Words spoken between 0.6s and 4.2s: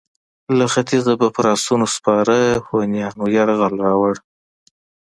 ختیځه به پر اسونو سپاره هونیانو یرغل راووړ.